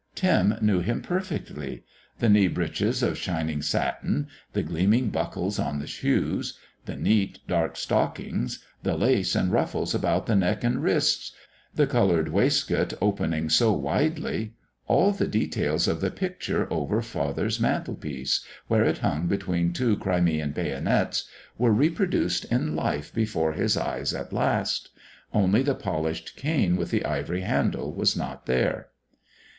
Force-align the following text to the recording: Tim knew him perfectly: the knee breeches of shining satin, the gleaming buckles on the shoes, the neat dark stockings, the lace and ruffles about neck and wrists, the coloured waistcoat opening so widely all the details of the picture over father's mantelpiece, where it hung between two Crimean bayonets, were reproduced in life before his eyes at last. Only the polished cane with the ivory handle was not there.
Tim 0.15 0.55
knew 0.63 0.79
him 0.79 1.03
perfectly: 1.03 1.83
the 2.17 2.27
knee 2.27 2.47
breeches 2.47 3.03
of 3.03 3.19
shining 3.19 3.61
satin, 3.61 4.29
the 4.53 4.63
gleaming 4.63 5.11
buckles 5.11 5.59
on 5.59 5.77
the 5.77 5.85
shoes, 5.85 6.57
the 6.85 6.95
neat 6.95 7.37
dark 7.47 7.77
stockings, 7.77 8.65
the 8.81 8.95
lace 8.97 9.35
and 9.35 9.51
ruffles 9.51 9.93
about 9.93 10.27
neck 10.27 10.63
and 10.63 10.81
wrists, 10.81 11.33
the 11.75 11.85
coloured 11.85 12.29
waistcoat 12.29 12.93
opening 12.99 13.47
so 13.47 13.73
widely 13.73 14.55
all 14.87 15.11
the 15.11 15.27
details 15.27 15.87
of 15.87 16.01
the 16.01 16.09
picture 16.09 16.67
over 16.73 17.03
father's 17.03 17.59
mantelpiece, 17.59 18.43
where 18.67 18.83
it 18.83 18.97
hung 19.05 19.27
between 19.27 19.71
two 19.71 19.95
Crimean 19.97 20.51
bayonets, 20.51 21.25
were 21.59 21.71
reproduced 21.71 22.45
in 22.45 22.75
life 22.75 23.13
before 23.13 23.53
his 23.53 23.77
eyes 23.77 24.15
at 24.15 24.33
last. 24.33 24.89
Only 25.31 25.61
the 25.61 25.75
polished 25.75 26.35
cane 26.37 26.75
with 26.75 26.89
the 26.89 27.05
ivory 27.05 27.41
handle 27.41 27.93
was 27.93 28.17
not 28.17 28.47
there. 28.47 28.87